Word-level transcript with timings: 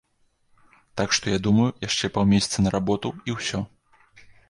Так 1.01 1.09
што 1.17 1.25
я 1.35 1.39
думаю, 1.49 1.69
яшчэ 1.89 2.11
паўмесяцы 2.19 2.59
на 2.69 2.75
работу, 2.79 3.07
і 3.29 3.41
ўсё. 3.41 3.67